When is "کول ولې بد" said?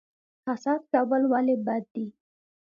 0.93-1.83